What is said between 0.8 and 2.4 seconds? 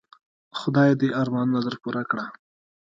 دي ارمانونه در پوره کړه.